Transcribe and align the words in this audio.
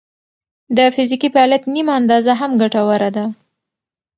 د 0.77 0.79
فزیکي 0.95 1.29
فعالیت 1.33 1.63
نیمه 1.73 1.93
اندازه 1.99 2.33
هم 2.39 2.51
ګټوره 2.61 3.09
ده. 3.15 3.25